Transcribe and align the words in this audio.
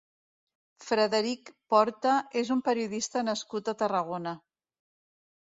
Frederic 0.85 1.51
Porta 1.73 2.15
és 2.41 2.49
un 2.57 2.65
periodista 2.69 3.25
nascut 3.29 3.71
a 3.71 3.77
Tarragona. 3.85 4.35